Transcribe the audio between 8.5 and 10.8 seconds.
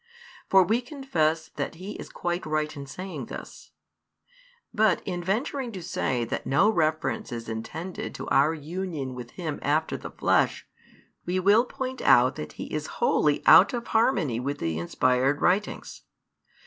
union with Him after the flesh,